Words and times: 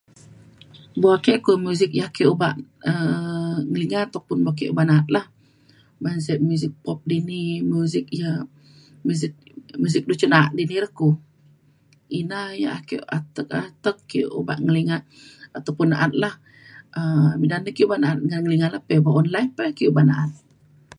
buk 1.01 1.13
ake 1.17 1.33
ku 1.45 1.51
muzik 1.65 1.91
yak 1.99 2.09
ake 2.11 2.23
obak 2.33 2.55
um 2.91 3.55
ngelinga 3.69 3.99
tuk 4.13 4.23
ataupun 4.23 4.39
ban 4.77 4.87
na’at 4.89 5.07
lah. 5.15 5.25
ban 6.03 6.17
sek 6.25 6.39
muzik 6.47 6.73
pop 6.85 6.99
di 7.09 7.17
ni 7.29 7.41
muzik 7.71 8.05
ia’ 8.19 8.31
muzik 9.07 9.33
muzik 9.81 10.03
du 10.07 10.13
cin 10.19 10.31
na’a 10.33 10.53
di 10.57 10.63
di 10.69 10.75
re 10.83 10.89
ku. 10.99 11.09
ina 12.19 12.39
yak 12.63 12.75
ake 12.79 12.95
atek 13.17 13.49
atek 13.65 13.97
ake 14.03 14.19
obak 14.39 14.59
ngelinga 14.65 14.97
ataupun 15.57 15.87
na’at 15.91 16.13
lah. 16.23 16.35
um 16.99 17.31
midan 17.41 17.61
na 17.65 17.71
ki 17.71 17.75
ke 17.77 17.85
obak 17.87 18.01
na’at 18.01 18.19
ngan 18.27 18.39
ngelinga 18.41 18.73
la 18.73 18.79
pe 18.87 18.95
un 19.19 19.27
live 19.35 19.53
pa 19.57 19.63
ake 19.71 19.83
obak 19.91 20.05
na’at. 20.09 20.31